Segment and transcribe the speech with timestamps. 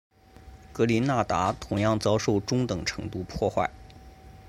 [0.73, 3.69] 格林纳达同样遭受中等程度破坏。